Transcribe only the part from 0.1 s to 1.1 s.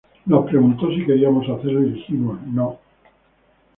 Nos preguntó si